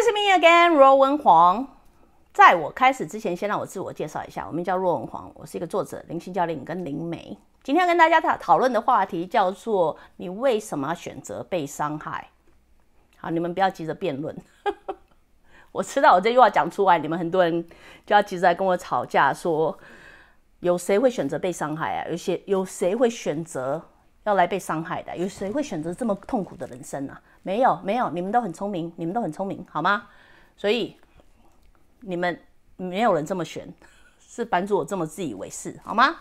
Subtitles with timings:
[0.00, 1.76] This is me again, 若文黄。
[2.32, 7.36] 在我开始之前，先让我自我介绍一下，我名叫若文黄，我是一个作者、灵性教练跟灵媒。
[7.62, 12.30] 今天要跟大家讨讨论的话题叫做“你为什么选择被伤害”。
[13.20, 14.34] 好，你们不要急着辩论。
[15.70, 17.62] 我知道我这句话讲出来，你们很多人
[18.06, 19.78] 就要急着来跟我吵架，说
[20.60, 22.08] 有谁会选择被伤害啊？
[22.08, 23.82] 有些有谁会选择
[24.24, 25.14] 要来被伤害的？
[25.14, 27.20] 有谁会选择这么痛苦的人生啊？
[27.42, 30.08] 没有，没有，你们都很聪明，你们都很聪明，好吗？
[30.56, 30.96] 所以。
[32.02, 32.40] 你们
[32.78, 33.70] 没有人这么选，
[34.18, 36.16] 是版主我这么自以为是，好吗？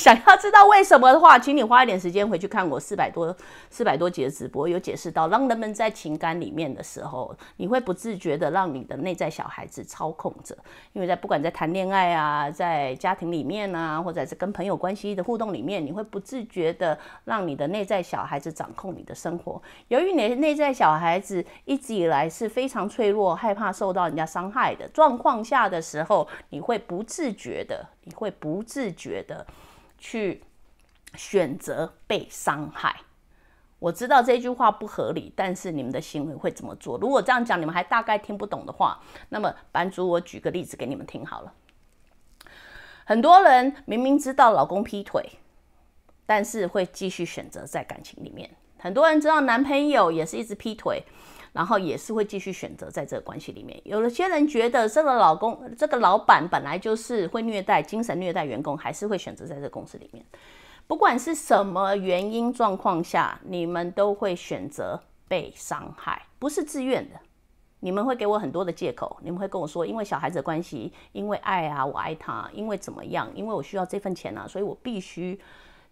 [0.00, 3.36] 想要知道为什么的话，请你花一点时间回去看我四百多
[3.68, 10.56] 四百多集的直播，有解释到，让人们在情感里面的时候，你会不自觉的让你的内在小孩子操控着，
[10.94, 19.60] 因为在不管在谈恋爱啊，在家庭里面啊，或者是跟朋友关系的互动里面，你会不自觉的让你的内在小孩子掌控你的生活。
[19.88, 29.46] 由于你的内在小孩子一直以来是非常脆弱、害怕受到人家伤害的状况下的时候，你会不自觉的，你会不自觉的。
[30.00, 30.42] 去
[31.14, 32.96] 选择被伤害，
[33.78, 36.98] 我知道这句话不合理，但是你们的行为会怎么做？
[36.98, 41.52] 如果这样讲你们还大概听不懂的话，那么版主我举个例子给你们听好了。
[43.04, 45.24] 很多人明明知道老公劈腿，
[46.26, 48.50] 但是会继续选择在感情里面。
[48.78, 51.04] 很多人知道男朋友也是一直劈腿。
[51.52, 53.80] 然后也是会继续选择在这个关系里面。
[53.84, 60.24] 有些人觉得这个老公、这个老板本来就是会虐待、精神虐待员工，还是会选择在这个公司里面。
[60.86, 67.18] 不管是什么原因状况下，你们都会选择被伤害，不是自愿的。
[67.80, 75.40] 你们会给我很多的借口，你们会跟我说，因为小孩子的关系，因为爱啊，我爱他，因为怎么样，因为我需要这份钱啊，所以我必须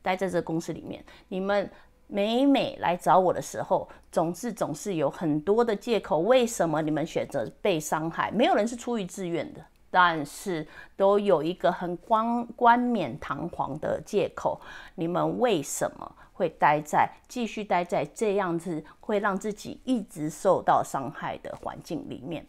[0.03, 1.04] 待在这个公司里面。
[1.28, 1.69] 你们。
[2.09, 6.21] 每每来找我的时候，总是总是有很多的借口。
[6.21, 8.31] 为什么你们选择被伤害？
[8.31, 9.61] 没有人是出于自愿的，
[9.91, 14.59] 但是都有一个很冠冠冕堂皇的借口。
[14.95, 22.47] 你们为什么会待在继续待在这样子会让自己一直受到伤害的环境里面？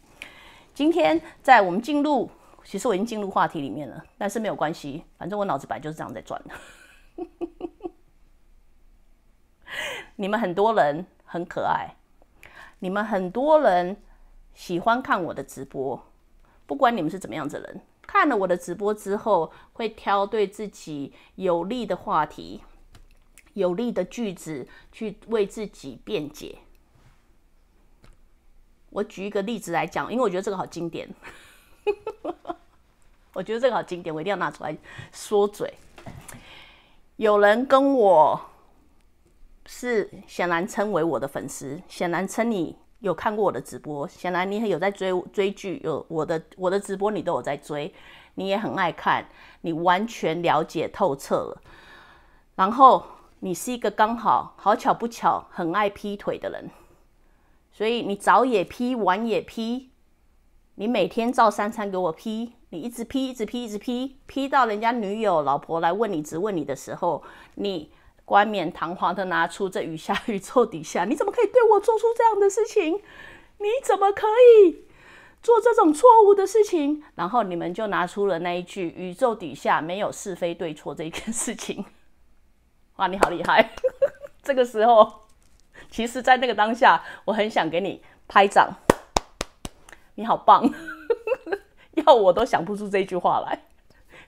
[0.72, 2.30] 今天在我们进入，
[2.64, 6.54] 其实我已经进入话题里面了，但是没有关系，反正我脑子本来就是这样在转的。
[10.16, 11.94] 你们很多人很可爱，
[12.80, 13.96] 你们很多人
[14.54, 16.06] 喜欢看我的直播，
[16.66, 22.62] 不管你们是怎么样子的人，看了我的直播之后，会挑对自己有利的话题、
[23.54, 26.58] 有利的句子去为自己辩解。
[28.90, 31.08] 我举一个例子来讲，因为我觉得这个好经典，
[33.32, 34.76] 我觉得这个好经典，我一定要拿出来
[35.12, 35.72] 说嘴。
[37.16, 38.49] 有人跟我。
[39.80, 47.90] 是显然称为我的粉丝，显然称你有看过我的直播，显然你有在追追剧，有我的我的直播你都有在追，
[48.34, 49.26] 你也很爱看，
[49.62, 51.62] 你完全了解透彻了。
[52.56, 53.02] 然后
[53.38, 56.68] 你是一个刚好好巧不巧很爱劈腿的人，
[57.72, 59.88] 所以你早也劈，晚也劈，
[60.74, 67.22] 你每天照三餐给我劈，你一直劈，一直劈，一直劈，劈到人家女友老婆来问你，质问你的时候，
[67.54, 67.90] 你。
[68.30, 73.02] 冠冕堂皇的拿出这雨下宇宙底下，你怎么可以对我做出这样的事情？
[73.58, 74.28] 你怎么可
[74.62, 74.84] 以
[75.42, 77.02] 做这种错误的事情？
[77.16, 81.84] 然后你们就拿出了那一句“宇宙底下没有是非对错”这一件事情。
[82.98, 83.72] 哇，你好厉害！
[84.44, 85.22] 这个时候，
[85.90, 88.72] 其实，在那个当下，我很想给你拍掌。
[90.14, 90.72] 你好棒！
[92.06, 93.69] 要我都想不出这句话来。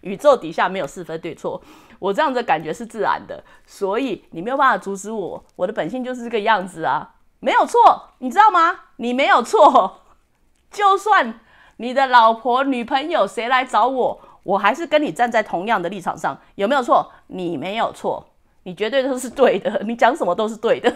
[0.03, 1.61] 宇宙底下没有是非对错。
[1.99, 5.45] 我这样的感觉是自然的，所以你没有办法阻止我。
[5.57, 8.81] 我的本性就是这个样子啊，没有错，你知道吗？
[8.97, 10.01] 你没有错。
[10.71, 11.41] 就算
[11.77, 17.13] 你的老婆、女朋友谁来找我，我还是跟你站在同样的立场上，有没有错？
[17.29, 18.27] 你没有错，
[18.65, 20.93] 你绝对都是对的，你讲什么都是对的。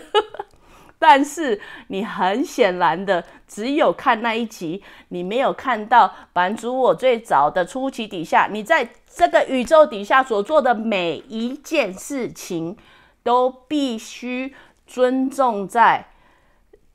[0.98, 12.76] 但是你很显然的只有看那一集，你没有看到版主我最早的初期底下，你在这个宇宙底下所做的每一件事情，
[13.22, 14.54] 都必须
[14.87, 16.06] 尊重在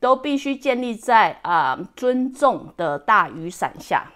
[0.00, 4.12] 都必须建立在啊尊重的大雨伞下，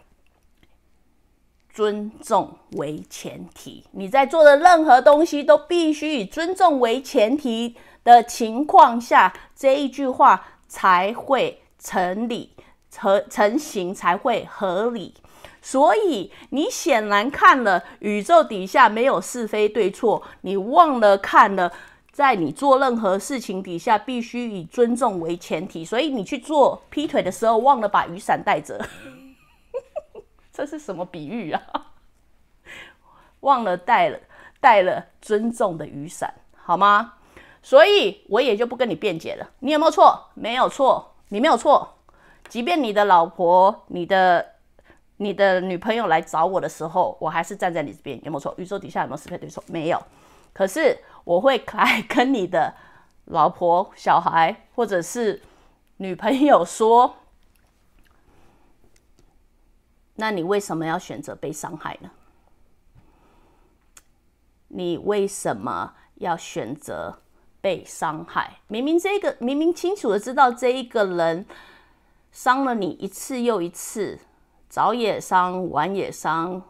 [1.72, 3.84] 尊重为前提。
[3.92, 7.76] 你在做的任何东西都必须以尊重为前提
[8.06, 12.52] 的情况下，这一句话才会成立、
[12.88, 15.12] 成成型，才会合理。
[15.60, 21.72] 所以你显然看了宇宙底下没有是非对错，你忘了看了，
[22.12, 25.84] 在你做任何事情底下必须以尊重为前提。
[25.84, 28.86] 所以你去做劈腿的时候，忘了把雨伞带着，
[30.54, 31.60] 这是什么比喻啊？
[33.40, 34.20] 忘了带了
[34.60, 37.14] 带了尊重的雨伞，好吗？
[37.66, 39.50] 所以我也就不跟你辩解了。
[39.58, 40.30] 你有没有错？
[40.34, 41.96] 没有错，你没有错。
[42.48, 44.54] 即便你的老婆，你的。
[45.18, 48.54] 你的女朋友来找我的时候，我还是站在你这边，有没有错？
[48.58, 49.64] 宇宙底下有没有是非对错？
[49.66, 49.98] 没有。
[50.52, 52.74] 可是我会来跟你的
[53.24, 55.42] 老婆、小孩或者是
[55.96, 57.16] 女朋友说：，
[60.16, 62.10] 那你为什么要选择被伤害呢？
[64.68, 67.22] 你为什么要选择
[67.66, 68.60] 被伤害？
[68.68, 71.44] 明明这个明明清楚的知道这一个人
[72.30, 74.20] 伤了你一次又一次。
[74.68, 76.62] 早也伤，晚也伤，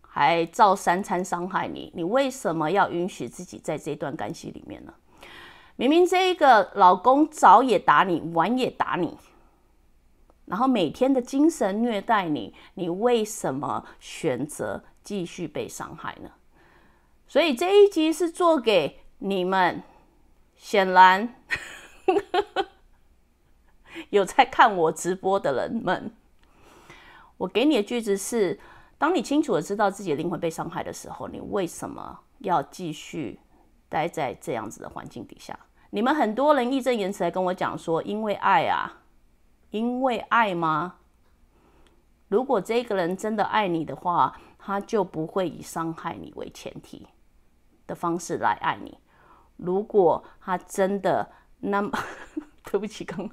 [0.00, 4.94] 还照三餐伤害你，你为什么要允许自己在这段关系里面呢？
[5.76, 9.18] 明明这一个老公早也打你，晚也打你，
[10.46, 16.30] 然后每天的精神虐待你，你为什么选择继续被伤害呢？
[17.28, 19.82] 所以这一集是做给你们，
[20.56, 21.34] 显然
[24.10, 26.12] 有在看我直播的人们。
[27.38, 28.58] 我给你的句子是：
[28.98, 33.38] 当你清楚的知道自己的灵魂被伤害的时候，你为什么要继续
[33.88, 35.58] 待在这样子的环境底下？
[35.90, 39.02] 你们很多人义正言辞来跟我讲说：“因为爱啊，
[39.70, 40.96] 因为爱吗？”
[42.28, 47.06] 如果这个人真的爱你的话，他就不会以伤害你为前提
[47.86, 48.98] 的方式来爱你。
[49.56, 51.30] 如果他真的
[51.60, 51.90] 那么，
[52.70, 53.30] 对不起，刚。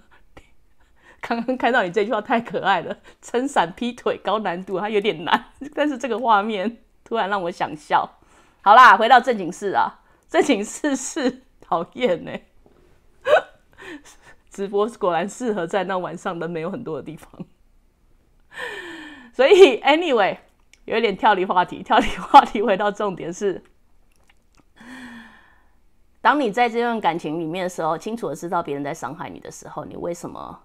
[1.26, 8.18] 刚刚看到你这句话太可爱了，撑伞劈腿高难度，它有点难，但是这个画面突然让我想笑。
[8.62, 12.32] 好啦，回到正经事啊，正经事是讨厌呢。
[14.50, 17.32] 直播果然适合在那晚上人没有很多的地方，
[19.34, 20.38] 所以 anyway
[20.84, 23.64] 有一点跳离话题，跳离话题回到重点是，
[26.24, 30.58] 当你在这段感情里面的时候，清楚的知道别人在伤害你的时候，你为什么？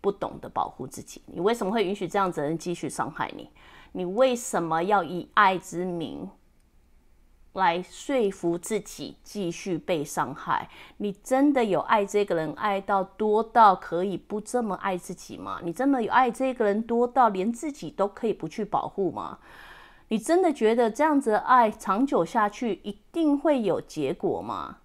[0.00, 3.50] 不懂得保护自己，你为什么会允许这样子的人继续伤害你？
[3.92, 6.30] 你为什么要以爱之名
[7.52, 10.70] 来说服自己继续被伤害？
[10.96, 15.60] 你真的有爱这个人爱到多到可以不这么爱自己吗？
[15.62, 19.40] 你真的有爱这个人多到连自己都可以不去保护吗？
[20.08, 24.78] 你真的觉得这样子的爱长久下去一定会有结果吗？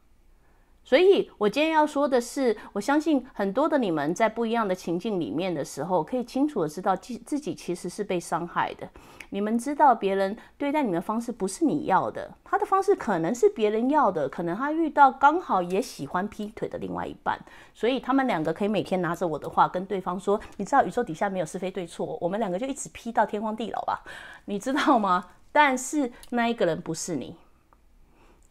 [0.85, 8.89] 所以，我今天要说的是，我相信很多的你们在不一样的情境里面的时候，可以清楚的知道自自己其实是被伤害的。
[9.30, 17.39] 你们知道别人对待你们的方式不是你要的，他的方式可能是别人要的，可能他遇到刚好也喜欢劈腿的另外一半，
[17.74, 24.03] 所以他们两个可以每天拿着我的话跟对方说：“你知道宇宙底下没有是非对错，我们两个就一直劈到天荒地老吧。”
[24.46, 25.29] 你知道吗？
[25.51, 27.36] 但是那一个人不是你。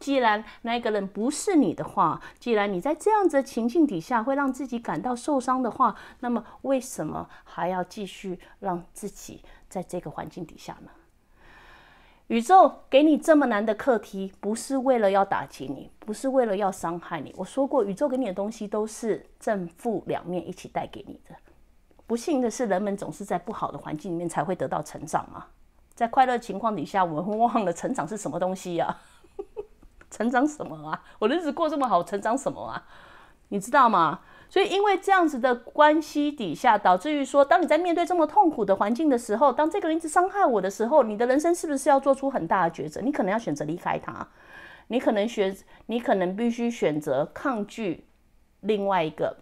[0.03, 10.89] 既然那个人不是你的话，既然你在这样子的情境底下会让自己感到受伤的话，那么为什么还要继续让自己在这个环境底下呢？
[12.27, 17.33] 宇宙给你这么难的课题，不是为了要打击你，不是为了要伤害你。
[17.37, 21.33] 我说过，宇宙给你的东西都是正负两面一起带给你的。
[22.05, 25.45] 不幸的是，人们总是在不好的环境里面才会得到成长嘛。
[25.95, 28.97] 在快乐情况底下，我们会忘了成长是什么东西呀？
[30.13, 31.03] 成长什么啊？
[31.17, 32.85] 我的日子过这么好，成长什么啊？
[33.49, 34.19] 你知道吗？
[34.47, 43.01] 所以因为这样子的关系底下，导致于说，当你在面对这么痛苦的环境的时候，当这个人一直伤害我的时候，你的人生是不是要做出很大的抉择？
[43.01, 44.27] 你可能要选择离开他，
[44.89, 48.05] 你可能选，你可能必须选择抗拒
[48.61, 49.37] 另外一个。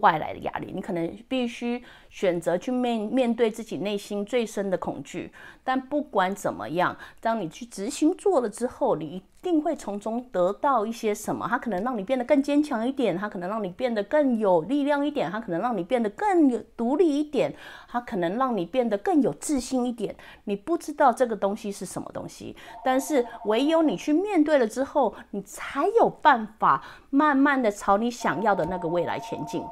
[0.00, 5.32] 外来的压力，你可能必须选择去面面对自己内心最深的恐惧。
[5.62, 11.46] 但不管怎么样，当你去执行做了之后，你一定会从中得到一些什么。
[11.48, 17.54] 它可能让你变得更坚强一点，它可能让你变得更有力量一点，它可能让你变得更有独立一点，
[17.86, 20.16] 它可能让你变得更有自信一点。
[20.44, 29.62] 你不知道这个东西是什么东西，但是唯有你去面对了之后，你才有办法慢慢的朝你想要的那个未来前进，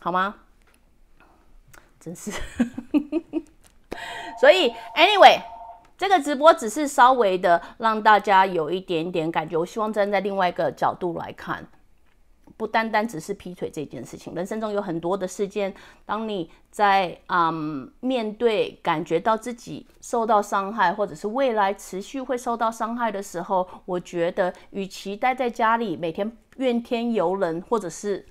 [0.00, 0.34] 好吗？
[2.00, 2.32] 真是，
[4.40, 5.40] 所以，anyway，
[5.96, 9.56] 这个直播只是稍微的让大家有一点点感觉。
[9.56, 11.66] 我希望站在另外一个角度来看，
[12.56, 14.34] 不单单只是劈腿这件事情。
[14.34, 28.26] 人生中有很多的事件，当你在嗯面对感觉到自己受到伤害，或者是未来持续会受到伤害的时候，我觉得，与其待在家里每天怨天尤人，或者是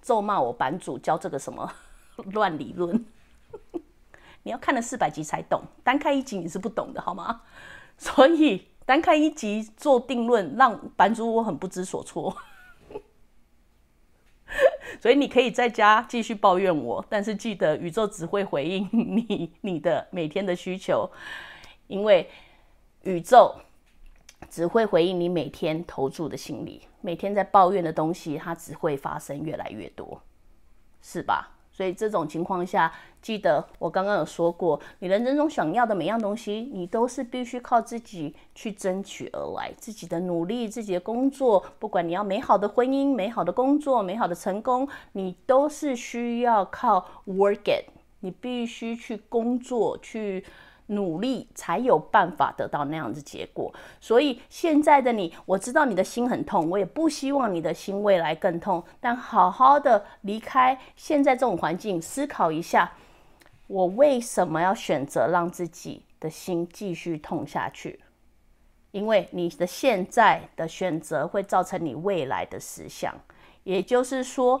[0.00, 1.70] 咒骂我版主教这个什么。
[2.32, 3.04] 乱理论，
[4.44, 7.42] 你要看了四百集才懂，单看一集你是不懂的，好吗？
[7.98, 12.36] 所以单看一集做定论，让版主我很不知所措。
[15.00, 21.10] 所以你可以在家继续抱怨我，但是记得宇宙只会回应你你的每天的需求，
[21.86, 22.28] 因为
[23.02, 23.54] 宇宙
[24.50, 30.20] 只会回应你每天投注的心理，每天在抱怨的东西，它只会发生越来越多，
[31.00, 31.53] 是吧？
[31.76, 47.86] 所以这种情况下，记得我刚刚有说过，你人生中想要的每样东西，你都是必须靠自己去争取而来，自己的努力，自己的工作，不管你要美好的婚姻、美好的工作、美好的成功，你都是需要靠 work it，
[48.20, 50.44] 你必须去工作去。
[50.88, 58.84] 努力才有办法得到那样子结果，所以现在的你，我知道你的心很痛，我也不希望你的心未来更痛。
[59.00, 62.92] 但好好的离开现在这种环境，思考一下，
[63.66, 68.00] 我为什么要选择让自己的心继续痛下去？
[68.90, 73.14] 因为你的现在的选择会造成你未来的实相，
[73.62, 74.60] 也就是说。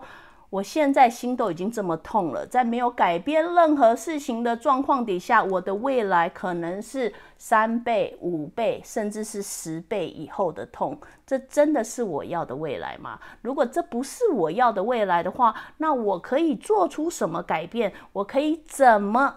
[0.54, 10.96] 我现在心都已经这么痛了，在没有改变任何事情的状况底下，我的未来可能是三倍、五倍，甚至是十倍以后的痛。
[11.26, 13.18] 这真的是我要的未来吗？
[13.42, 17.92] 如果这不是我要的未来的话，那我可以做出什么改变？
[18.12, 19.34] 我可以怎么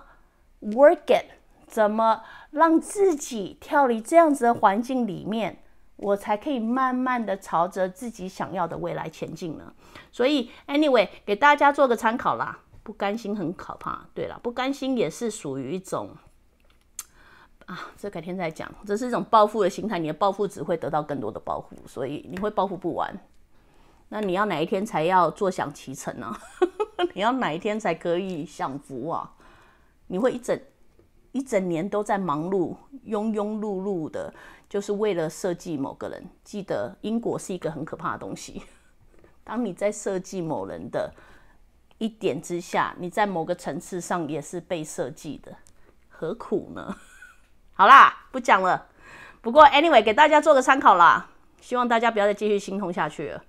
[0.62, 1.32] work it？
[1.66, 2.22] 怎么
[2.52, 5.58] 让自己跳离这样子的环境里面？
[5.98, 9.74] 我才可以慢慢的朝着自己想要的未来前进呢。
[10.12, 12.60] 所以，anyway，给大家做个参考啦。
[12.84, 14.06] 不甘心很可怕。
[14.14, 16.10] 对了，不甘心也是属于一种
[17.66, 18.72] 啊，这改天再讲。
[18.86, 23.14] 这是一种报复的心态，你的报复只会得到更多的报复，所以你会报复不完。
[24.08, 26.34] 那你要哪一天才要坐享其成呢？
[27.14, 29.34] 你要哪一天才可以享福啊？
[30.08, 30.58] 你会一整
[31.38, 32.76] 一整年都在忙碌，
[33.06, 34.34] 庸庸碌碌的。
[34.68, 38.64] 就是为了设计某个人，记得因果是一个很可怕的东西。
[39.46, 41.14] 当你在设计某人的
[42.00, 45.56] 一点之下，你在某个层次上也是被设计的，
[46.10, 46.98] 何苦呢？
[47.72, 48.88] 好啦，不讲了。
[49.42, 51.30] 不过 anyway，给大家做个参考啦，
[51.62, 53.42] 希望大家不要再继续心痛下去了。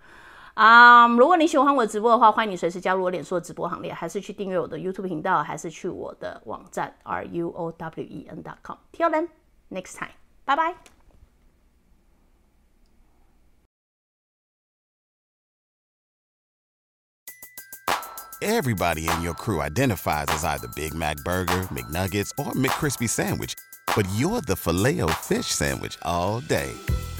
[0.59, 8.77] 啊，如果你喜欢我的直播的话，欢迎你随时加入我脸书的直播行列，还是去订阅我的 YouTube 频道，还是去我的网站 r u o w e n dot com。
[8.93, 9.29] Till then,
[9.71, 10.11] next time，
[10.45, 10.75] 拜拜。
[18.41, 23.55] Everybody in your crew identifies as either Big Mac Burger, McNuggets, or McCrispy Sandwich.
[23.95, 26.73] But you're the filet fish Sandwich all day.